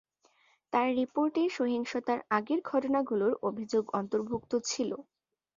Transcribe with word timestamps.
তার 0.73 0.87
রিপোর্টে 0.99 1.43
সহিংসতার 1.57 2.19
আগের 2.37 2.59
ঘটনাগুলোর 2.65 3.33
অভিযোগ 3.49 3.83
অন্তর্ভুক্ত 3.99 4.51
ছিল। 4.63 4.91